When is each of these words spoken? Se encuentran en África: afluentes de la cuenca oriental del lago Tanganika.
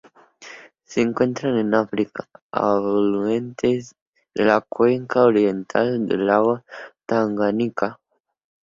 Se 0.83 1.01
encuentran 1.01 1.59
en 1.59 1.75
África: 1.75 2.27
afluentes 2.51 3.93
de 4.33 4.45
la 4.45 4.61
cuenca 4.61 5.21
oriental 5.21 6.07
del 6.07 6.25
lago 6.25 6.63
Tanganika. 7.05 7.99